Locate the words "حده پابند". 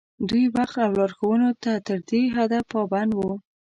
2.35-3.11